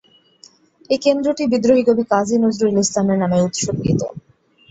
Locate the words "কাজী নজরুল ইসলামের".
2.11-3.17